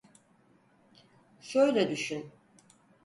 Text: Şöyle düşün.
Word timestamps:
Şöyle 1.41 1.89
düşün. 1.89 2.31